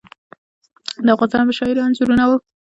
[1.05, 2.37] د افغانستان د مشاهیرو انځورونه وو.